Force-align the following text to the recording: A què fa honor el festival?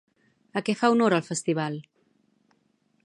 A 0.61 0.63
què 0.69 0.73
fa 0.79 0.89
honor 0.95 1.15
el 1.17 1.23
festival? 1.27 1.77